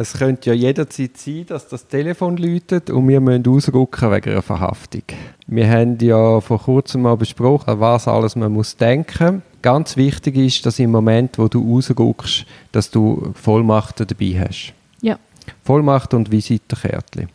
Es 0.00 0.14
könnte 0.14 0.48
ja 0.48 0.56
jederzeit 0.56 1.18
sein, 1.18 1.44
dass 1.46 1.68
das 1.68 1.86
Telefon 1.86 2.38
läutet 2.38 2.88
und 2.88 3.06
wir 3.06 3.20
müssen 3.20 3.46
ausrücken 3.46 4.10
wegen 4.10 4.30
einer 4.30 4.40
Verhaftung. 4.40 5.02
Wir 5.46 5.68
haben 5.68 5.98
ja 6.00 6.40
vor 6.40 6.58
kurzem 6.58 7.02
mal 7.02 7.18
besprochen, 7.18 7.78
was 7.80 8.08
alles 8.08 8.34
man 8.34 8.50
muss 8.50 8.74
denken. 8.74 9.42
Ganz 9.60 9.98
wichtig 9.98 10.36
ist, 10.36 10.64
dass 10.64 10.78
im 10.78 10.90
Moment, 10.90 11.36
wo 11.36 11.48
du 11.48 11.76
ausrückst, 11.76 12.46
dass 12.72 12.90
du 12.90 13.34
Vollmachten 13.34 14.06
dabei 14.06 14.40
hast. 14.40 14.72
Ja. 15.02 15.18
Vollmacht 15.64 16.14
und 16.14 16.32
Visitenkärtchen. 16.32 17.28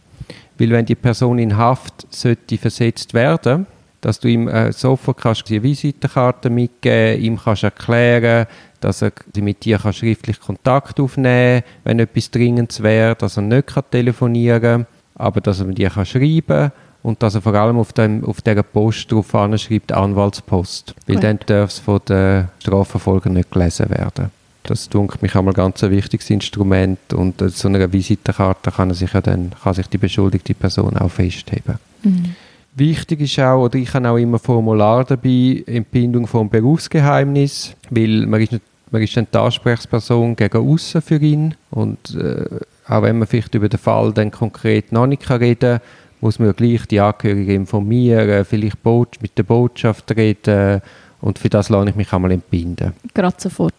Weil 0.58 0.72
wenn 0.72 0.88
die 0.88 0.96
Person 0.96 1.38
in 1.38 1.56
Haft 1.56 2.08
sollte 2.10 2.58
versetzt 2.58 3.14
werden, 3.14 3.68
dass 4.02 4.20
du 4.20 4.28
ihm 4.28 4.48
äh, 4.48 4.72
sofort 4.72 5.18
kannst 5.18 5.48
die 5.50 5.62
Visitenkarte 5.62 6.50
mitgeben, 6.50 7.22
ihm 7.22 7.38
kannst 7.38 7.62
erklären, 7.64 8.48
dass 8.86 9.02
er 9.02 9.12
mit 9.38 9.66
dir 9.66 9.80
kann 9.80 9.94
schriftlich 9.94 10.40
Kontakt 10.40 11.00
aufnehmen 11.00 11.62
kann, 11.62 11.72
wenn 11.86 12.00
etwas 12.00 12.30
Dringendes 12.30 12.84
wäre, 12.84 13.16
dass 13.16 13.38
er 13.38 13.42
nicht 13.42 13.68
kann 13.68 13.84
telefonieren 13.90 14.62
kann, 14.62 14.88
aber 15.16 15.42
dass 15.42 15.60
er 15.60 15.66
mit 15.66 15.80
dir 15.80 15.90
kann 15.90 16.06
schreiben 16.06 16.46
kann 16.46 16.72
und 17.02 17.24
dass 17.24 17.34
er 17.34 17.42
vor 17.42 17.56
allem 17.56 17.80
auf, 17.80 17.94
dem, 17.94 18.24
auf 18.24 18.42
dieser 18.42 18.62
Post 18.62 19.12
drauf 19.12 19.32
schreibt 19.56 19.92
Anwaltspost, 19.92 20.94
weil 21.08 21.16
Gut. 21.16 21.24
dann 21.24 21.40
darf 21.48 21.72
es 21.72 21.80
von 21.80 22.00
den 22.08 22.48
Strafverfolgern 22.60 23.34
nicht 23.34 23.52
gelesen 23.52 23.90
werden. 23.90 24.30
Das 24.62 24.88
dunkelt 24.88 25.22
mich 25.24 25.36
einmal 25.36 25.54
ganz 25.54 25.84
ein 25.84 25.92
wichtiges 25.92 26.30
Instrument 26.30 27.14
und 27.14 27.42
äh, 27.42 27.50
so 27.50 27.68
einer 27.68 27.92
Visitenkarte 27.92 28.72
kann, 28.72 28.94
sich 28.94 29.14
ja 29.14 29.22
dann, 29.22 29.52
kann 29.64 29.74
sich 29.74 29.88
die 29.88 29.98
beschuldigte 29.98 30.54
Person 30.54 30.96
auch 30.98 31.12
festheben. 31.12 31.80
Mhm. 32.04 32.36
Wichtig 32.76 33.22
ist 33.22 33.40
auch, 33.40 33.64
oder 33.64 33.76
ich 33.76 33.94
habe 33.94 34.10
auch 34.10 34.18
immer 34.18 34.38
Formular 34.38 35.06
dabei, 35.06 35.64
Entbindung 35.66 36.28
vom 36.28 36.50
Berufsgeheimnis, 36.50 37.74
weil 37.90 38.26
man 38.26 38.42
ist, 38.42 38.52
nicht, 38.52 38.64
man 38.92 39.02
ist 39.02 39.16
dann 39.18 39.28
die 39.34 39.38
Ansprechperson 39.38 40.36
gegen 40.36 40.58
außen 40.58 41.02
für 41.02 41.18
ihn 41.18 41.56
und 41.72 42.16
äh, 42.16 42.46
auch 42.88 43.02
wenn 43.02 43.18
man 43.18 43.28
vielleicht 43.28 43.56
über 43.56 43.70
den 43.70 43.80
Fall 43.80 44.14
dann 44.14 44.32
konkret 44.32 44.92
noch 44.92 45.08
nicht 45.08 45.24
kann 45.24 45.38
reden 45.40 45.80
kann, 45.80 45.82
muss 46.22 46.40
man 46.40 46.48
ja 46.48 46.54
gleich 46.54 46.86
die 46.88 47.00
Angehörigen 47.00 47.56
informieren, 47.56 48.46
vielleicht 48.46 48.78
mit 48.86 49.38
der 49.38 49.44
Botschaft 49.44 50.16
reden 50.16 50.82
und 51.22 51.40
für 51.40 51.50
das 51.50 51.70
lasse 51.70 51.90
ich 51.90 51.96
mich 51.96 52.12
einmal 52.14 52.32
entbinden. 52.32 52.94
Gerade 53.14 53.36
sofort. 53.40 53.74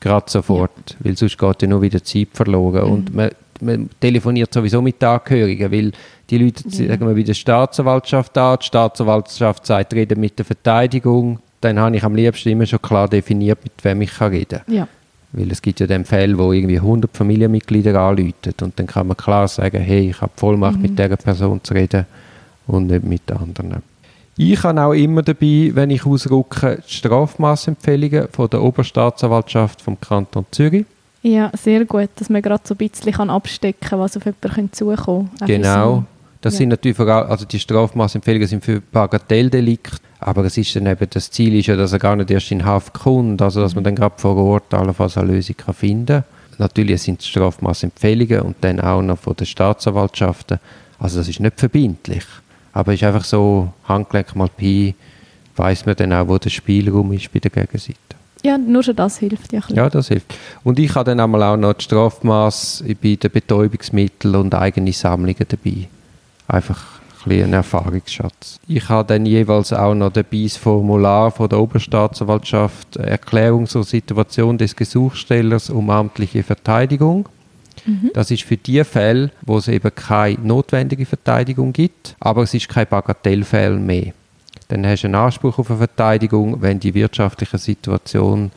Gerade 0.00 0.30
sofort, 0.30 0.96
weil 1.00 1.16
sonst 1.16 1.38
geht 1.38 1.62
ja 1.62 1.68
nur 1.68 1.82
wieder 1.82 2.02
Zeit 2.02 2.28
verloren. 2.32 2.86
Mhm. 2.86 2.92
Und 2.92 3.14
man, 3.14 3.30
man 3.60 3.90
telefoniert 4.00 4.52
sowieso 4.52 4.80
mit 4.80 5.00
den 5.00 5.08
Angehörigen, 5.08 5.70
weil 5.70 5.92
die 6.30 6.38
Leute 6.38 6.64
Ja. 6.68 6.88
sagen 6.88 7.06
wir 7.06 7.14
bei 7.14 7.22
der 7.22 7.34
Staatsanwaltschaft 7.34 8.36
an, 8.38 8.58
die 8.60 8.66
Staatsanwaltschaft 8.66 9.66
sagt, 9.66 9.92
reden 9.92 10.20
mit 10.20 10.38
der 10.38 10.46
Verteidigung. 10.46 11.38
Dann 11.60 11.78
habe 11.78 11.96
ich 11.96 12.04
am 12.04 12.14
liebsten 12.14 12.48
immer 12.50 12.66
schon 12.66 12.80
klar 12.80 13.08
definiert, 13.08 13.58
mit 13.62 13.72
wem 13.82 14.00
ich 14.02 14.14
kann 14.14 14.30
reden 14.32 14.60
kann. 14.66 14.74
Ja. 14.74 14.88
Weil 15.32 15.50
es 15.52 15.62
gibt 15.62 15.78
ja 15.80 15.86
dann 15.86 16.04
Fälle, 16.04 16.36
wo 16.38 16.52
irgendwie 16.52 16.78
100 16.78 17.16
Familienmitglieder 17.16 17.98
anrufen 18.00 18.32
und 18.62 18.78
dann 18.78 18.86
kann 18.86 19.06
man 19.06 19.16
klar 19.16 19.46
sagen, 19.46 19.80
hey, 19.80 20.10
ich 20.10 20.20
habe 20.20 20.32
die 20.34 20.40
Vollmacht, 20.40 20.76
Mhm. 20.76 20.82
mit 20.82 20.98
dieser 20.98 21.16
Person 21.16 21.60
zu 21.62 21.74
reden 21.74 22.06
und 22.66 22.86
nicht 22.88 23.04
mit 23.04 23.30
anderen. 23.30 23.82
Ich 24.36 24.62
habe 24.62 24.80
auch 24.82 24.92
immer 24.92 25.22
dabei, 25.22 25.70
wenn 25.74 25.90
ich 25.90 26.06
ausrücke, 26.06 26.82
die 26.88 26.92
Strafmaßempfehlungen 26.94 28.28
von 28.32 28.48
der 28.48 28.62
Oberstaatsanwaltschaft 28.62 29.82
vom 29.82 30.00
Kanton 30.00 30.46
Zürich. 30.50 30.86
Ja, 31.22 31.50
sehr 31.54 31.84
gut, 31.84 32.08
dass 32.16 32.30
man 32.30 32.40
gerade 32.40 32.62
so 32.64 32.74
ein 32.74 32.78
bisschen 32.78 33.12
kann 33.12 33.28
abstecken 33.28 33.86
kann, 33.88 33.98
was 34.00 34.16
auf 34.16 34.24
jemanden 34.24 34.72
zukommen 34.72 35.30
für 35.38 35.44
Genau. 35.44 36.04
Das 36.42 36.54
Ja. 36.54 36.58
sind 36.58 36.70
natürlich 36.70 36.96
vor 36.96 37.06
allem, 37.06 37.30
also 37.30 37.44
die 37.44 37.58
Strafmaßempfehlungen 37.58 38.48
sind 38.48 38.64
für 38.64 38.80
Bagatelldelikt, 38.80 40.00
aber 40.20 40.44
es 40.44 40.56
ist 40.56 40.74
dann 40.74 40.86
eben, 40.86 41.06
das 41.10 41.30
Ziel 41.30 41.54
ist 41.58 41.66
ja, 41.66 41.76
dass 41.76 41.92
er 41.92 41.98
gar 41.98 42.16
nicht 42.16 42.30
erst 42.30 42.50
in 42.50 42.64
Haft 42.64 42.94
kommt, 42.94 43.42
also 43.42 43.60
dass 43.60 43.74
man 43.74 43.84
dann 43.84 43.94
gerade 43.94 44.14
vor 44.16 44.36
Ort 44.36 44.72
allenfalls 44.72 45.18
eine 45.18 45.32
Lösung 45.32 45.56
kann 45.56 45.74
finden 45.74 46.24
Natürlich 46.58 47.00
sind 47.00 47.20
es 47.20 47.26
Strafmaßempfehlungen 47.28 48.40
und 48.42 48.56
dann 48.60 48.80
auch 48.80 49.00
noch 49.00 49.18
von 49.18 49.34
den 49.34 49.46
Staatsanwaltschaften. 49.46 50.58
Also 50.98 51.18
das 51.18 51.28
ist 51.28 51.40
nicht 51.40 51.58
verbindlich, 51.58 52.24
aber 52.74 52.92
es 52.92 53.00
ist 53.00 53.06
einfach 53.08 53.24
so, 53.24 53.72
Handgelenk 53.84 54.36
mal 54.36 54.48
Pi, 54.54 54.94
weiß 55.56 55.86
man 55.86 55.96
dann 55.96 56.12
auch, 56.12 56.28
wo 56.28 56.36
der 56.36 56.50
Spielraum 56.50 57.12
ist 57.14 57.32
bei 57.32 57.38
der 57.38 57.50
Gegenseite. 57.50 57.96
Ja, 58.42 58.58
nur 58.58 58.82
schon 58.82 58.96
das 58.96 59.18
hilft 59.18 59.52
ja. 59.52 59.60
Ja, 59.68 59.88
das 59.88 60.08
hilft. 60.08 60.34
Und 60.62 60.78
ich 60.78 60.94
habe 60.94 61.10
dann 61.10 61.20
einmal 61.20 61.42
auch 61.42 61.56
noch 61.56 61.72
die 61.74 61.84
Strafmaß 61.84 62.84
bei 63.02 63.14
den 63.16 63.30
Betäubungsmitteln 63.30 64.34
und 64.34 64.54
eigene 64.54 64.92
Sammlungen 64.92 65.46
dabei. 65.48 65.88
Einfach 66.50 67.00
ein 67.26 67.52
Erfahrungsschatz. 67.52 68.58
Ich 68.66 68.88
habe 68.88 69.06
dann 69.06 69.26
jeweils 69.26 69.72
auch 69.72 69.94
noch 69.94 70.10
dabei 70.10 70.42
das 70.44 70.56
Formular 70.56 71.30
von 71.30 71.48
der 71.48 71.60
Oberstaatsanwaltschaft 71.60 72.96
Erklärung 72.96 73.66
zur 73.66 73.84
Situation 73.84 74.56
des 74.56 74.74
Gesuchstellers 74.74 75.68
um 75.70 75.90
amtliche 75.90 76.42
Verteidigung. 76.42 77.28
Das 78.14 78.30
ist 78.30 78.42
für 78.42 78.56
die 78.56 78.82
Fälle, 78.84 79.30
wo 79.42 79.58
es 79.58 79.68
eben 79.68 79.94
keine 79.94 80.38
notwendige 80.42 81.06
Verteidigung 81.06 81.72
gibt, 81.72 82.14
aber 82.20 82.42
es 82.42 82.52
ist 82.54 82.68
kein 82.68 82.86
Bagatellfall 82.86 83.78
mehr. 83.78 84.12
Dann 84.68 84.86
hast 84.86 85.02
du 85.02 85.06
einen 85.06 85.14
Anspruch 85.14 85.58
auf 85.58 85.70
eine 85.70 85.78
Verteidigung, 85.78 86.60
wenn 86.62 86.78
die 86.80 86.94
wirtschaftliche 86.94 87.58
Situation 87.58 88.50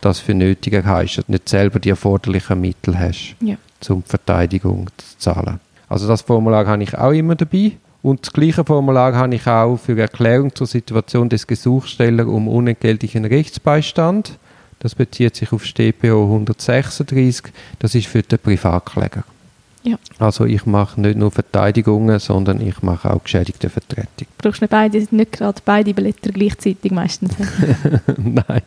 das 0.00 0.20
für 0.20 0.34
nötig 0.34 0.74
erheischt 0.74 1.18
und 1.18 1.28
nicht 1.28 1.48
selber 1.48 1.80
die 1.80 1.90
erforderlichen 1.90 2.60
Mittel 2.60 2.98
hast, 2.98 3.34
Ja. 3.40 3.56
um 3.88 4.02
die 4.04 4.08
Verteidigung 4.10 4.88
zu 4.96 5.18
zahlen. 5.18 5.60
Also 5.88 6.06
das 6.06 6.22
Formular 6.22 6.66
habe 6.66 6.82
ich 6.82 6.96
auch 6.96 7.12
immer 7.12 7.34
dabei. 7.34 7.72
Und 8.02 8.26
das 8.26 8.32
gleiche 8.32 8.64
Formular 8.64 9.14
habe 9.14 9.34
ich 9.34 9.46
auch 9.46 9.76
für 9.76 9.98
Erklärung 9.98 10.54
zur 10.54 10.66
Situation 10.66 11.28
des 11.28 11.46
Gesuchstellers 11.46 12.26
um 12.26 12.48
unentgeltlichen 12.48 13.24
Rechtsbeistand. 13.24 14.38
Das 14.78 14.94
bezieht 14.94 15.34
sich 15.34 15.52
auf 15.52 15.64
StPO 15.64 16.24
136. 16.24 17.52
Das 17.80 17.94
ist 17.94 18.06
für 18.06 18.22
den 18.22 18.38
Privatkläger. 18.38 19.24
Ja. 19.88 19.96
Also 20.18 20.44
ich 20.44 20.66
mache 20.66 21.00
nicht 21.00 21.16
nur 21.16 21.30
Verteidigungen, 21.30 22.18
sondern 22.18 22.60
ich 22.60 22.82
mache 22.82 23.10
auch 23.10 23.22
geschädigte 23.22 23.70
Vertretung. 23.70 24.26
Du 24.38 24.42
brauchst 24.42 24.60
nicht, 24.60 24.70
beide, 24.70 25.06
nicht 25.10 25.32
gerade 25.32 25.62
beide 25.64 25.94
Blätter 25.94 26.30
gleichzeitig 26.30 26.92
meistens. 26.92 27.34
Nein. 28.18 28.62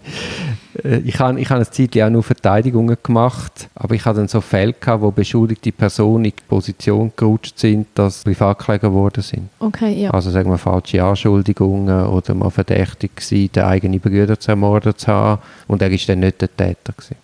Äh, 0.84 0.98
Ich 1.06 1.20
habe 1.20 1.40
ich 1.40 1.50
habe 1.50 1.60
eine 1.62 1.70
Zeit 1.70 1.94
lang 1.94 2.08
auch 2.08 2.12
nur 2.14 2.24
Verteidigungen 2.24 2.98
gemacht, 3.04 3.70
aber 3.76 3.94
ich 3.94 4.04
hatte 4.04 4.20
dann 4.20 4.28
so 4.28 4.42
Fälle, 4.42 4.74
gehabt, 4.74 5.04
wo 5.04 5.12
beschuldigte 5.12 5.72
Personen 5.72 6.26
in 6.26 6.32
die 6.32 6.44
Position 6.48 7.12
gerutscht 7.16 7.60
sind, 7.60 7.88
dass 7.94 8.22
sie 8.22 8.32
Privatkläger 8.32 8.90
geworden 8.90 9.22
sind. 9.22 9.50
Okay, 9.60 10.04
ja. 10.04 10.10
Also 10.12 10.32
sagen 10.32 10.50
wir 10.50 10.58
falsche 10.58 11.04
Anschuldigungen 11.04 12.08
oder 12.08 12.34
mal 12.34 12.50
verdächtig 12.50 13.16
gewesen, 13.16 13.52
den 13.52 13.64
eigenen 13.64 14.00
Bruder 14.00 14.40
zu 14.40 14.52
ermordet 14.52 15.00
zu 15.00 15.08
haben 15.08 15.42
und 15.68 15.82
er 15.82 15.92
ist 15.92 16.10
dann 16.10 16.22
nicht 16.22 16.42
der 16.42 16.50
Täter 16.56 16.94
gewesen. 16.94 17.16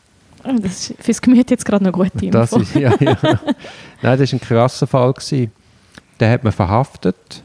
Das 0.62 0.90
ist 0.90 0.94
fürs 1.00 1.22
Gemüt 1.22 1.50
jetzt 1.52 1.66
gerade 1.66 1.84
noch 1.84 1.92
gute 1.92 2.26
Info. 2.26 2.38
Das 2.38 2.52
ist, 2.54 2.76
ja, 2.76 2.94
ja. 3.00 3.18
Nein, 4.02 4.20
das 4.20 4.32
war 4.32 4.40
ein 4.40 4.42
krasser 4.42 4.88
Fall. 4.88 5.14
Gewesen. 5.14 5.52
Den 6.20 6.32
hat 6.32 6.44
man 6.44 6.54
verhaftet. 6.54 7.44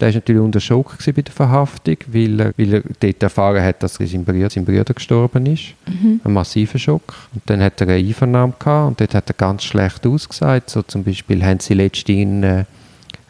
Der 0.00 0.08
war 0.08 0.14
natürlich 0.14 0.40
unter 0.40 0.60
Schock 0.60 0.96
bei 1.04 1.12
der 1.12 1.32
Verhaftung, 1.32 1.96
weil 2.06 2.40
er, 2.40 2.52
weil 2.56 2.74
er 2.74 2.82
dort 3.00 3.22
erfahren 3.22 3.62
hat, 3.62 3.82
dass 3.82 3.94
sein 3.94 4.24
Bruder, 4.24 4.48
sein 4.48 4.64
Bruder 4.64 4.94
gestorben 4.94 5.44
ist. 5.44 5.74
Mhm. 5.86 6.22
Ein 6.24 6.32
massiver 6.32 6.78
Schock. 6.78 7.14
Und 7.34 7.42
dann 7.46 7.62
hat 7.62 7.80
er 7.82 7.88
eine 7.88 7.96
Einvernahme 7.98 8.54
gehabt 8.58 8.88
und 8.88 9.00
dort 9.00 9.14
hat 9.14 9.28
er 9.28 9.34
ganz 9.34 9.64
schlecht 9.64 10.06
ausgesagt. 10.06 10.70
So 10.70 10.82
zum 10.82 11.04
Beispiel, 11.04 11.44
haben 11.44 11.60
sie 11.60 11.74
letztens 11.74 12.44
äh, 12.44 12.64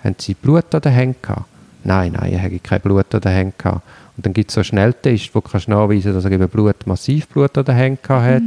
haben 0.04 0.16
sie 0.19 0.34
Blut 0.34 0.72
an 0.75 0.81
den 0.81 0.92
Händen 0.92 1.16
gehabt? 1.20 1.47
Nein, 1.82 2.12
nein, 2.12 2.32
er 2.32 2.42
hatte 2.42 2.58
kein 2.60 2.81
Blut 2.81 3.14
an 3.14 3.20
den 3.20 3.32
Händen 3.32 3.54
gehabt. 3.58 3.82
Und 4.16 4.26
dann 4.26 4.32
gibt 4.32 4.50
es 4.50 4.54
so 4.54 4.60
einen 4.60 4.66
Schnelltest, 4.66 5.34
wo 5.34 5.41
du 5.41 5.48
kannst 5.48 5.69
nachweisen 5.69 6.12
dass 6.12 6.25
er 6.25 6.32
eben 6.32 6.48
Blut, 6.48 6.87
massiv 6.87 7.26
Blut 7.28 7.56
an 7.58 7.64
den 7.64 7.75
Händen 7.75 7.98
gehabt 8.02 8.26
hat. 8.26 8.42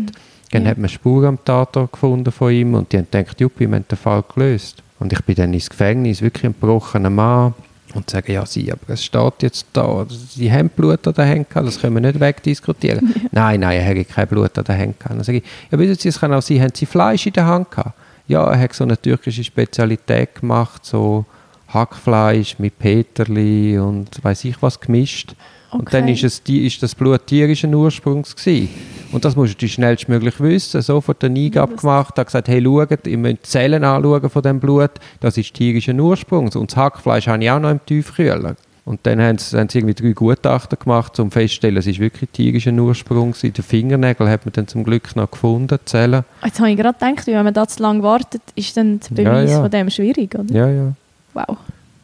Dann 0.53 0.63
Ja. 0.63 0.69
hat 0.71 0.77
man 0.77 0.89
Spuren 0.89 1.25
am 1.25 1.43
Tatort 1.43 1.91
gefunden 1.91 2.31
von 2.31 2.51
ihm 2.51 2.73
und 2.75 2.91
die 2.91 2.97
haben 2.97 3.07
gedacht, 3.11 3.39
Juppie, 3.41 3.67
wir 3.67 3.75
haben 3.75 3.85
den 3.89 3.97
Fall 3.97 4.23
gelöst. 4.33 4.81
Und 4.99 5.11
ich 5.11 5.21
bin 5.21 5.35
dann 5.35 5.53
ins 5.53 5.69
Gefängnis, 5.69 6.21
wirklich 6.21 6.45
ein 6.45 6.53
gebrochener 6.59 7.09
Mann. 7.09 7.53
Und 7.95 8.09
sage, 8.09 8.33
ja, 8.33 8.43
sie, 8.45 8.71
aber 8.71 8.81
es 8.87 9.03
steht 9.03 9.33
jetzt 9.41 9.67
da, 9.73 10.05
sie 10.09 10.51
haben 10.51 10.69
Blut 10.69 11.05
an 11.07 11.13
den 11.13 11.25
Händen 11.25 11.45
gehabt, 11.49 11.67
das 11.67 11.79
können 11.79 11.93
wir 11.95 12.01
nicht 12.01 12.19
wegdiskutieren. 12.19 13.13
Nein, 13.31 13.59
nein, 13.59 13.79
er 13.79 13.99
hat 13.99 14.09
kein 14.09 14.27
Blut 14.27 14.57
an 14.57 14.63
den 14.63 14.75
Händen 14.75 14.95
gehabt. 14.97 15.15
Dann 15.15 15.23
sage 15.23 15.37
ich, 15.39 15.43
ja, 15.71 15.77
wissen 15.77 15.95
Sie, 15.99 16.09
es 16.09 16.19
kann 16.19 16.33
auch 16.33 16.41
sein, 16.41 16.59
haben 16.61 16.71
Sie 16.73 16.87
Fleisch 16.87 17.27
in 17.27 17.33
der 17.33 17.45
Hand 17.45 17.69
gehabt? 17.69 17.93
Ja, 18.27 18.45
er 18.49 18.59
hat 18.59 18.73
so 18.73 18.83
eine 18.83 18.99
türkische 18.99 19.43
Spezialität 19.43 20.35
gemacht, 20.41 20.83
so 20.85 21.25
Hackfleisch 21.67 22.57
mit 22.59 22.79
Peterli 22.79 23.77
und 23.77 24.09
weiß 24.23 24.45
ich 24.45 24.61
was 24.61 24.79
gemischt. 24.79 25.35
Und 25.71 25.91
dann 25.93 26.03
Okay. 26.03 26.13
ist, 26.13 26.23
es, 26.23 26.39
ist 26.47 26.81
das 26.83 26.95
Blut 26.95 27.25
tierischen 27.27 27.73
Ursprungs 27.75 28.35
gewesen. 28.35 28.69
Und 29.13 29.23
das 29.23 29.35
musst 29.35 29.61
du 29.61 29.67
schnellstmöglich 29.67 30.39
wissen. 30.39 30.81
Sofort 30.81 31.23
eine 31.23 31.39
Eingabe 31.39 31.73
das- 31.73 31.81
gemacht, 31.81 32.17
hat 32.17 32.25
gesagt, 32.27 32.47
hey, 32.47 32.61
schaut, 32.63 33.07
ihr 33.07 33.17
müsst 33.17 33.37
die 33.37 33.41
Zellen 33.49 33.83
anschauen 33.83 34.29
von 34.29 34.41
dem 34.41 34.59
Blut, 34.59 34.91
das 35.19 35.37
ist 35.37 35.53
tierischen 35.53 35.99
Ursprungs. 35.99 36.55
Und 36.55 36.71
das 36.71 36.77
Hackfleisch 36.77 37.27
habe 37.27 37.43
ich 37.43 37.49
auch 37.51 37.59
noch 37.59 37.69
im 37.71 37.85
Tiefkühler. 37.85 38.55
Und 38.85 38.99
dann 39.03 39.21
haben 39.21 39.37
sie, 39.37 39.57
haben 39.57 39.69
sie 39.69 39.77
irgendwie 39.77 39.93
drei 39.93 40.11
Gutachten 40.11 40.77
gemacht, 40.77 41.17
um 41.19 41.31
festzustellen, 41.31 41.77
es 41.77 41.87
ist 41.87 41.99
wirklich 41.99 42.29
tierischen 42.31 42.77
Ursprungs. 42.77 43.41
In 43.45 43.53
den 43.53 43.63
Fingernägeln 43.63 44.29
hat 44.29 44.45
man 44.45 44.51
dann 44.51 44.67
zum 44.67 44.83
Glück 44.83 45.15
noch 45.15 45.31
gefunden, 45.31 45.79
Zellen. 45.85 46.25
Jetzt 46.43 46.59
habe 46.59 46.71
ich 46.71 46.75
gerade 46.77 46.97
gedacht, 46.99 47.27
wenn 47.27 47.43
man 47.45 47.53
da 47.53 47.65
zu 47.65 47.81
lange 47.81 48.03
wartet, 48.03 48.41
ist 48.55 48.75
dann 48.75 48.99
der 49.11 49.23
Ja, 49.23 49.29
Beweis 49.31 49.51
ja. 49.51 49.61
von 49.61 49.71
dem 49.71 49.89
schwierig, 49.89 50.35
oder? 50.37 50.53
Ja, 50.53 50.69
ja. 50.69 50.93
Wow. 51.33 51.57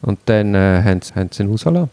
Und 0.03 0.19
dann 0.27 0.56
äh, 0.56 0.81
haben, 0.81 1.01
sie, 1.01 1.13
haben 1.15 1.29
sie 1.33 1.44
ihn 1.44 1.50
rausgelassen. 1.50 1.89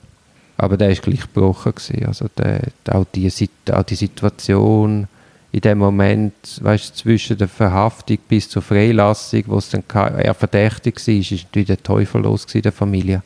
Aber 0.59 0.77
der 0.77 0.89
war 0.89 0.95
gleich 0.97 1.21
gebrochen. 1.21 1.73
Gewesen. 1.75 2.07
Also 2.07 2.27
der, 2.37 2.61
auch, 2.91 3.05
die, 3.15 3.31
auch 3.73 3.83
die 3.83 3.95
Situation 3.95 5.07
in 5.53 5.61
dem 5.61 5.79
Moment, 5.79 6.35
weißt 6.61 6.91
du, 6.91 6.95
zwischen 6.95 7.39
der 7.39 7.49
Verhaftung 7.49 8.19
bis 8.29 8.49
zur 8.49 8.63
Freilassung, 8.63 9.43
wo 9.47 9.59
es 9.59 9.71
dann 9.71 9.87
ke- 9.87 10.15
er 10.23 10.35
verdächtig 10.35 10.97
war, 11.07 11.15
ist 11.15 11.31
natürlich 11.33 11.67
der 11.69 11.83
Teufel 11.83 12.23
los 12.23 12.47
in 12.55 12.63
der 12.63 12.73
Familie. 12.73 13.23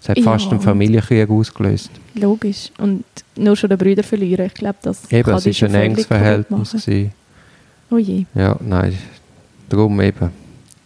Es 0.00 0.08
hat 0.08 0.18
Ja, 0.18 0.24
fast 0.24 0.50
einen 0.50 0.60
Familienkrieg 0.60 1.30
ausgelöst. 1.30 1.90
Logisch. 2.14 2.70
Und 2.78 3.04
nur 3.36 3.56
schon 3.56 3.70
den 3.70 3.78
Brüder 3.78 4.02
verlieren, 4.02 4.46
ich 4.46 4.54
glaube, 4.54 4.78
das 4.82 5.10
Eben, 5.10 5.22
kann 5.30 5.36
es 5.44 5.62
war 5.62 5.68
ein 5.68 5.74
enges 5.76 6.06
Verhältnis. 6.06 6.72
Gewesen. 6.72 7.12
Oh 7.90 7.98
je. 7.98 8.24
Ja, 8.34 8.56
nein, 8.60 8.98
darum 9.68 10.00
eben. 10.00 10.30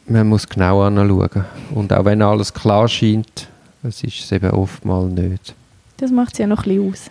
Man 0.07 0.29
muss 0.29 0.47
genau 0.49 0.83
anschauen. 0.83 1.45
Und 1.75 1.93
auch 1.93 2.05
wenn 2.05 2.21
alles 2.23 2.53
klar 2.53 2.87
scheint, 2.89 3.49
es 3.83 4.03
ist 4.05 4.21
es 4.21 4.33
eben 4.33 4.51
oftmals 4.51 5.13
nicht. 5.13 5.55
Das 5.97 6.11
macht 6.11 6.35
es 6.35 6.39
ja 6.39 6.47
noch 6.47 6.65
ein 6.65 6.77
bisschen 6.77 6.93
aus. 6.93 7.11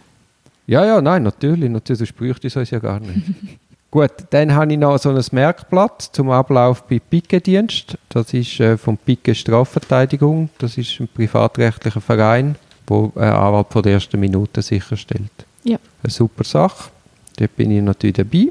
Ja, 0.68 0.86
ja, 0.86 1.02
nein, 1.02 1.24
natürlich, 1.24 1.70
natürlich, 1.70 2.00
sonst 2.00 2.16
bräuchte 2.16 2.48
es 2.48 2.56
uns 2.56 2.72
ja 2.72 2.80
gar 2.80 3.00
nicht. 3.00 3.16
Gut, 3.92 4.12
dann 4.32 4.54
habe 4.54 4.74
ich 4.74 4.78
noch 4.78 4.98
so 4.98 5.10
ein 5.10 5.24
Merkblatt 5.32 6.02
zum 6.02 6.30
Ablauf 6.30 6.84
bei 6.84 7.00
Pike-Dienst. 7.00 7.98
Das 8.10 8.34
ist 8.34 8.60
äh, 8.60 8.78
vom 8.78 8.98
Pike 8.98 9.34
Strafverteidigung. 9.34 10.50
Das 10.58 10.78
ist 10.78 11.00
ein 11.00 11.08
privatrechtlicher 11.08 12.02
Verein, 12.02 12.56
wo 12.88 13.14
einen 13.16 13.32
Anwalt 13.32 13.68
von 13.70 13.84
der 13.84 13.94
ersten 13.94 14.20
Minute 14.20 14.62
sicherstellt. 14.62 15.32
Ja. 15.64 15.78
Eine 16.04 16.12
super 16.12 16.44
Sache. 16.44 16.90
Dort 17.38 17.56
bin 17.56 17.72
ich 17.72 17.82
natürlich 17.82 18.18
dabei. 18.18 18.50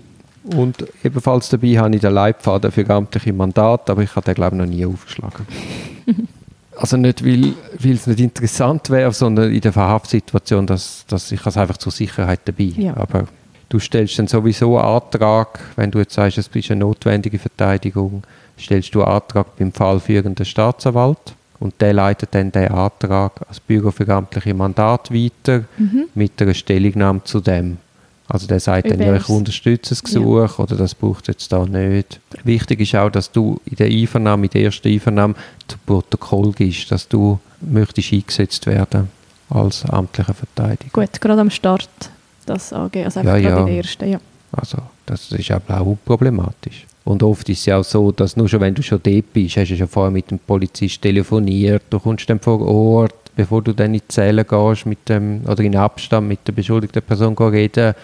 Und 0.56 0.86
ebenfalls 1.02 1.48
dabei 1.48 1.78
habe 1.78 1.94
ich 1.94 2.00
den 2.00 2.14
Leitfaden 2.14 2.70
für 2.70 2.88
amtliche 2.88 3.32
Mandate, 3.32 3.92
aber 3.92 4.02
ich 4.02 4.14
habe 4.16 4.24
den, 4.24 4.34
glaube 4.34 4.56
ich, 4.56 4.62
noch 4.62 4.68
nie 4.68 4.86
aufgeschlagen. 4.86 5.46
Also 6.76 6.96
nicht, 6.96 7.24
weil, 7.24 7.54
weil 7.78 7.92
es 7.92 8.06
nicht 8.06 8.20
interessant 8.20 8.90
wäre, 8.90 9.12
sondern 9.12 9.52
in 9.52 9.60
der 9.60 9.72
Verhaftsituation, 9.72 10.66
dass, 10.66 11.04
dass 11.06 11.30
ich 11.30 11.44
es 11.46 11.56
einfach 11.56 11.76
zur 11.76 11.92
Sicherheit 11.92 12.40
dabei. 12.44 12.72
Ja. 12.76 12.96
Aber 12.96 13.26
du 13.68 13.78
stellst 13.78 14.18
dann 14.18 14.26
sowieso 14.26 14.76
einen 14.78 14.88
Antrag, 14.88 15.60
wenn 15.76 15.90
du 15.90 15.98
jetzt 16.00 16.14
sagst, 16.14 16.38
es 16.38 16.48
ist 16.48 16.70
eine 16.70 16.80
notwendige 16.80 17.38
Verteidigung, 17.38 18.24
stellst 18.58 18.94
du 18.94 19.02
einen 19.04 19.12
Antrag 19.12 19.56
beim 19.56 19.72
fallführenden 19.72 20.44
Staatsanwalt 20.44 21.34
und 21.60 21.80
der 21.80 21.92
leitet 21.92 22.34
dann 22.34 22.50
den 22.50 22.68
Antrag 22.68 23.32
als 23.48 23.60
Büro 23.60 23.90
für 23.90 24.08
amtliche 24.08 24.54
Mandate 24.54 25.14
weiter 25.14 25.64
Mhm. 25.78 26.06
mit 26.14 26.40
einer 26.42 26.54
Stellungnahme 26.54 27.22
zu 27.24 27.40
dem. 27.40 27.78
Also 28.28 28.46
der 28.46 28.58
sagt 28.58 28.90
dann, 28.90 28.94
Über 28.94 29.04
ja, 29.04 29.16
ich 29.16 29.28
unterstütze 29.28 29.90
das 29.90 30.02
Gesuch 30.02 30.58
oder 30.58 30.76
das 30.76 30.94
braucht 30.94 31.28
jetzt 31.28 31.52
da 31.52 31.66
nicht. 31.66 32.20
Wichtig 32.42 32.80
ist 32.80 32.94
auch, 32.94 33.10
dass 33.10 33.30
du 33.30 33.60
in 33.66 33.76
der 33.76 33.86
Einvernahme, 33.88 34.46
in 34.46 34.50
der 34.50 34.62
ersten 34.62 34.88
Einvernahme 34.88 35.34
zu 35.68 35.76
Protokoll 35.84 36.52
gibst, 36.52 36.90
dass 36.90 37.06
du 37.06 37.38
möchtest 37.60 38.12
eingesetzt 38.12 38.66
werden 38.66 39.08
als 39.50 39.84
amtlicher 39.84 40.34
Verteidiger. 40.34 40.90
Gut, 40.92 41.20
gerade 41.20 41.40
am 41.40 41.50
Start 41.50 41.88
das 42.46 42.72
angehen. 42.72 43.04
Also 43.04 43.20
einfach 43.20 43.34
Ja, 43.34 43.40
gerade 43.40 43.54
ja. 43.54 43.60
in 43.60 43.66
der 43.66 43.76
ersten, 43.76 44.10
ja. 44.10 44.20
Also 44.52 44.78
das 45.06 45.30
ist 45.32 45.50
aber 45.50 45.80
auch 45.80 45.86
unproblematisch. 45.86 46.86
Und 47.04 47.22
oft 47.22 47.48
ist 47.50 47.60
es 47.60 47.66
ja 47.66 47.78
auch 47.78 47.84
so, 47.84 48.12
dass 48.12 48.36
nur 48.36 48.48
schon, 48.48 48.60
wenn 48.60 48.74
du 48.74 48.82
schon 48.82 49.00
dort 49.02 49.32
bist, 49.32 49.56
hast 49.56 49.68
du 49.68 49.76
schon 49.76 49.88
vorher 49.88 50.10
mit 50.10 50.30
dem 50.30 50.38
Polizist 50.38 51.02
telefoniert, 51.02 51.82
du 51.90 51.98
kommst 51.98 52.28
dann 52.30 52.40
vor 52.40 52.60
Ort, 52.62 53.14
bevor 53.36 53.62
du 53.62 53.72
dann 53.72 53.94
in 53.94 54.00
die 54.00 54.08
Zelle 54.08 54.44
gehst 54.44 54.86
mit 54.86 55.08
dem, 55.08 55.42
oder 55.46 55.62
in 55.62 55.76
Abstand 55.76 56.28
mit 56.28 56.46
der 56.46 56.52
beschuldigten 56.52 57.02
Person 57.02 57.36
reden, 57.36 57.94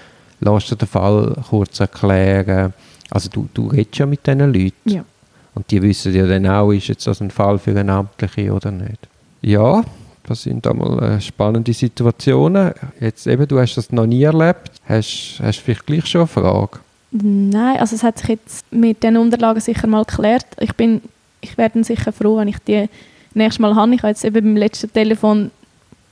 lässt 0.40 0.70
du 0.70 0.74
den 0.74 0.88
Fall 0.88 1.36
kurz 1.48 1.80
erklären. 1.80 2.72
Also 3.10 3.28
du, 3.30 3.48
du 3.52 3.68
redest 3.68 3.98
ja 3.98 4.06
mit 4.06 4.26
diesen 4.26 4.52
Leuten. 4.52 4.90
ja. 4.90 5.04
Und 5.52 5.70
die 5.70 5.82
wissen 5.82 6.14
ja 6.14 6.26
dann 6.26 6.46
auch, 6.46 6.70
ist 6.70 6.88
jetzt 6.88 7.06
das 7.06 7.20
ein 7.20 7.30
Fall 7.30 7.58
für 7.58 7.78
eine 7.78 7.92
Amtliche 7.92 8.52
oder 8.52 8.70
nicht. 8.70 9.08
Ja, 9.42 9.82
das 10.24 10.42
sind 10.42 10.66
einmal 10.66 11.02
äh, 11.02 11.20
spannende 11.20 11.72
Situationen. 11.72 12.72
Jetzt 13.00 13.26
eben, 13.26 13.48
du 13.48 13.58
hast 13.58 13.74
das 13.74 13.90
noch 13.90 14.06
nie 14.06 14.22
erlebt. 14.22 14.70
Hast 14.86 15.40
du 15.40 15.52
vielleicht 15.52 15.86
gleich 15.86 16.06
schon 16.06 16.20
eine 16.20 16.28
Frage? 16.28 16.78
Nein, 17.10 17.78
also 17.78 17.96
es 17.96 18.04
hat 18.04 18.18
sich 18.18 18.28
jetzt 18.28 18.72
mit 18.72 19.02
den 19.02 19.16
Unterlagen 19.16 19.60
sicher 19.60 19.88
mal 19.88 20.04
geklärt. 20.04 20.46
Ich 20.60 20.74
bin, 20.74 21.02
ich 21.40 21.56
dann 21.56 21.82
sicher 21.82 22.12
froh, 22.12 22.36
wenn 22.36 22.48
ich 22.48 22.58
die 22.60 22.88
nächstes 23.34 23.58
Mal 23.60 23.74
habe. 23.74 23.94
Ich 23.94 23.98
habe 24.02 24.08
jetzt 24.08 24.24
eben 24.24 24.34
beim 24.44 24.56
letzten 24.56 24.92
Telefon 24.92 25.50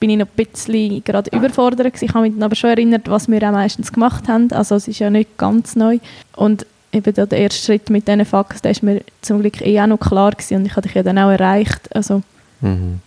bin 0.01 0.11
ich 0.11 0.17
noch 0.19 0.27
ein 0.27 0.47
bisschen 0.47 1.03
gerade 1.03 1.37
überfordert. 1.37 2.01
Ich 2.01 2.15
habe 2.15 2.23
mich 2.23 2.35
dann 2.35 2.45
aber 2.45 2.55
schon 2.55 2.71
erinnert, 2.71 3.09
was 3.11 3.29
wir 3.29 3.43
auch 3.43 3.53
meistens 3.53 3.93
gemacht 3.93 4.29
haben. 4.29 4.53
Also 4.53 4.77
es 4.77 4.87
ist 4.87 5.01
ja 5.01 5.11
nicht 5.11 5.37
ganz 5.39 5.75
neu. 5.75 5.99
Und 6.37 6.67
eben 6.93 7.13
der 7.13 7.33
erste 7.33 7.65
Schritt 7.65 7.91
mit 7.91 8.07
diesen 8.07 8.25
Fax, 8.25 8.63
der 8.63 8.71
ist 8.71 8.83
mir 8.83 9.03
zum 9.23 9.41
Glück 9.41 9.61
eh 9.61 9.81
auch 9.81 9.87
noch 9.89 9.99
klar 9.99 10.31
gewesen 10.31 10.59
und 10.59 10.67
ich 10.67 10.73
habe 10.73 10.83
dich 10.83 10.95
ja 10.95 11.03
dann 11.03 11.19
auch 11.19 11.31
erreicht. 11.31 11.95
Also 11.95 12.23
Mhm. 12.61 13.01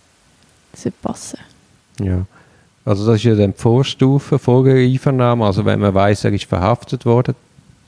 das 0.72 0.84
wird 0.84 1.00
passen. 1.02 1.38
Ja. 2.00 2.24
Also 2.84 3.06
das 3.06 3.16
ist 3.16 3.24
ja 3.24 3.34
dann 3.36 3.52
die 3.52 3.58
Vorstufe 3.60 4.38
vor 4.38 4.64
der 4.64 4.76
Einvernahme. 4.76 5.44
Also 5.46 5.64
wenn 5.64 5.80
man 5.80 5.94
weiß, 5.94 6.24
er 6.24 6.32
ist 6.32 6.44
verhaftet 6.44 7.06
worden, 7.06 7.34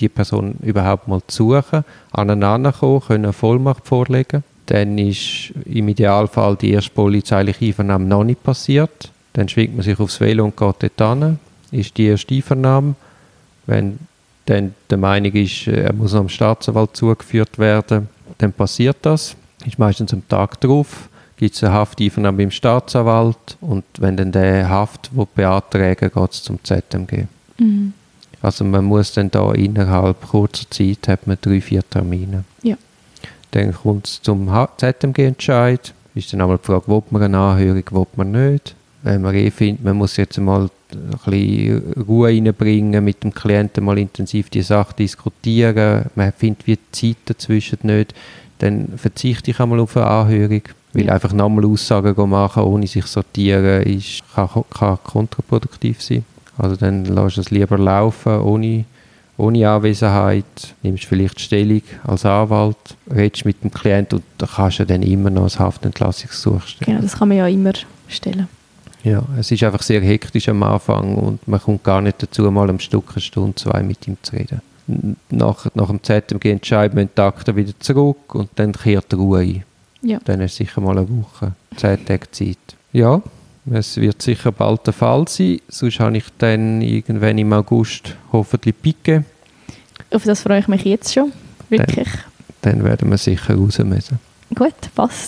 die 0.00 0.08
Person 0.08 0.56
überhaupt 0.62 1.08
mal 1.08 1.20
zu 1.26 1.52
suchen, 1.54 1.84
aneinander 2.12 2.72
kommen, 2.72 3.00
können 3.00 3.24
eine 3.24 3.32
Vollmacht 3.32 3.86
vorlegen. 3.86 4.44
Dann 4.66 4.96
ist 4.98 5.52
im 5.66 5.88
Idealfall 5.88 6.56
die 6.56 6.72
erste 6.72 6.90
polizeiliche 6.90 7.66
Einvernahme 7.66 8.06
noch 8.06 8.24
nicht 8.24 8.42
passiert. 8.42 9.10
Dann 9.34 9.48
schwingt 9.48 9.74
man 9.74 9.82
sich 9.82 9.98
aufs 9.98 10.20
Velo 10.20 10.44
und 10.44 10.56
geht 10.56 10.92
dort 10.96 11.18
hin. 11.18 11.38
Ist 11.70 11.96
die 11.96 12.06
erste 12.06 12.34
Einvernahme. 12.34 12.94
Wenn 13.66 13.98
dann 14.46 14.74
der 14.90 14.98
Meinung 14.98 15.32
ist, 15.32 15.66
äh, 15.66 15.84
er 15.84 15.92
muss 15.92 16.14
am 16.14 16.28
Staatsanwalt 16.28 16.96
zugeführt 16.96 17.58
werden, 17.58 18.08
dann 18.38 18.52
passiert 18.52 18.98
das. 19.02 19.36
Ist 19.66 19.78
meistens 19.78 20.12
am 20.12 20.26
Tag 20.28 20.60
drauf 20.60 21.08
gibt 21.36 21.56
es 21.56 21.64
eine 21.64 21.72
Hafteinvernahme 21.72 22.38
beim 22.38 22.50
Staatsanwalt 22.50 23.56
und 23.60 23.84
wenn 23.98 24.16
dann 24.16 24.32
der 24.32 24.68
Haft 24.68 25.14
will 25.16 25.26
beantragen 25.34 26.10
geht 26.14 26.32
es 26.32 26.42
zum 26.42 26.62
ZMG. 26.62 27.26
Mhm. 27.58 27.92
Also 28.40 28.64
man 28.64 28.84
muss 28.84 29.12
dann 29.12 29.30
da 29.30 29.52
innerhalb 29.52 30.20
kurzer 30.28 30.70
Zeit 30.70 31.08
hat 31.08 31.26
man 31.26 31.38
drei, 31.40 31.60
vier 31.60 31.82
Termine. 31.88 32.44
Ja. 32.62 32.76
Dann 33.54 33.72
kommt 33.72 34.08
es 34.08 34.20
zum 34.20 34.50
ZMG-Entscheid. 34.78 35.94
Ist 36.16 36.32
dann 36.32 36.40
einmal 36.40 36.58
die 36.58 36.66
Frage, 36.66 36.88
will 36.88 37.02
man 37.10 37.22
eine 37.22 37.38
Anhörung, 37.38 37.84
will 37.88 38.06
man 38.16 38.32
nicht. 38.32 38.74
Wenn 39.04 39.22
man 39.22 39.32
eh 39.32 39.50
findet, 39.52 39.84
man 39.84 39.96
muss 39.96 40.16
jetzt 40.16 40.38
mal 40.38 40.68
ein 40.92 41.10
bisschen 41.24 41.94
Ruhe 42.08 42.30
reinbringen, 42.30 43.04
mit 43.04 43.22
dem 43.22 43.32
Klienten 43.32 43.84
mal 43.84 43.96
intensiv 43.98 44.50
die 44.50 44.62
Sache 44.62 44.94
diskutieren, 44.98 46.06
man 46.16 46.32
findet 46.32 46.66
wie 46.66 46.76
die 46.76 46.90
Zeit 46.90 47.18
dazwischen 47.26 47.78
nicht, 47.82 48.12
dann 48.58 48.94
verzichte 48.96 49.52
ich 49.52 49.60
einmal 49.60 49.78
auf 49.78 49.96
eine 49.96 50.06
Anhörung. 50.06 50.62
Weil 50.92 51.10
einfach 51.10 51.32
nochmal 51.32 51.64
Aussagen 51.64 52.28
machen, 52.28 52.64
ohne 52.64 52.88
sich 52.88 53.06
sortieren, 53.06 53.82
ist, 53.84 54.22
kann, 54.34 54.48
kann 54.70 54.98
kontraproduktiv 55.04 56.02
sein. 56.02 56.24
Also 56.58 56.74
dann 56.74 57.04
du 57.04 57.40
es 57.40 57.50
lieber 57.50 57.78
laufen, 57.78 58.40
ohne, 58.40 58.84
ohne 59.36 59.68
Anwesenheit. 59.68 60.74
Nimmst 60.82 61.04
vielleicht 61.04 61.40
Stellung 61.40 61.82
als 62.04 62.24
Anwalt, 62.24 62.76
redest 63.14 63.44
mit 63.44 63.62
dem 63.62 63.70
Klienten 63.70 64.18
und 64.18 64.24
dann 64.38 64.48
kannst 64.48 64.78
du 64.78 64.86
dann 64.86 65.02
immer 65.02 65.30
noch 65.30 65.52
ein 65.52 65.58
Haftentlassungsgesuch 65.58 66.62
stellen. 66.62 66.86
Genau, 66.86 67.02
das 67.02 67.18
kann 67.18 67.28
man 67.28 67.38
ja 67.38 67.46
immer 67.48 67.72
stellen. 68.08 68.48
Ja, 69.02 69.22
es 69.38 69.50
ist 69.50 69.62
einfach 69.62 69.82
sehr 69.82 70.00
hektisch 70.00 70.48
am 70.48 70.62
Anfang 70.62 71.16
und 71.16 71.46
man 71.46 71.60
kommt 71.60 71.84
gar 71.84 72.00
nicht 72.00 72.22
dazu, 72.22 72.50
mal 72.50 72.70
am 72.70 72.78
Stück 72.78 73.10
eine 73.12 73.20
Stunde, 73.20 73.54
zwei 73.54 73.82
mit 73.82 74.08
ihm 74.08 74.16
zu 74.22 74.34
reden. 74.34 74.62
Nach, 75.30 75.66
nach 75.74 75.88
dem 75.88 76.02
ZMG-Entscheid 76.02 76.94
müssen 76.94 77.10
die 77.16 77.20
Akten 77.20 77.56
wieder 77.56 77.78
zurück 77.80 78.34
und 78.34 78.48
dann 78.56 78.72
kehrt 78.72 79.12
die 79.12 79.16
Ruhe 79.16 79.40
ein. 79.40 79.64
Ja. 80.02 80.18
Dann 80.24 80.40
ist 80.40 80.56
sicher 80.56 80.80
mal 80.80 80.96
eine 80.96 81.08
Woche, 81.08 81.52
zehn 81.76 82.04
Tage 82.04 82.30
Zeit. 82.30 82.58
Ja, 82.92 83.22
es 83.70 83.96
wird 83.96 84.20
sicher 84.20 84.52
bald 84.52 84.86
der 84.86 84.92
Fall 84.92 85.26
sein. 85.28 85.60
Sonst 85.68 86.00
habe 86.00 86.16
ich 86.16 86.24
dann 86.38 86.82
irgendwann 86.82 87.38
im 87.38 87.52
August 87.52 88.16
hoffentlich 88.32 88.74
Picke. 88.80 89.24
Auf 90.10 90.24
das 90.24 90.42
freue 90.42 90.60
ich 90.60 90.68
mich 90.68 90.84
jetzt 90.84 91.12
schon. 91.14 91.32
Wirklich. 91.70 92.08
Dann 92.62 92.84
werden 92.84 93.10
wir 93.10 93.18
sicher 93.18 93.54
raus 93.54 93.78
müssen. 93.78 94.18
Gut, 94.54 94.74
passt. 94.94 95.22